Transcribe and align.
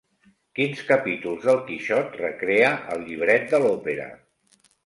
Quins 0.59 0.79
capítols 0.87 1.45
del 1.51 1.61
quixot 1.69 2.17
recrea 2.23 2.75
el 2.97 3.07
llibret 3.11 3.47
de 3.53 3.63
l'òpera? 3.67 4.13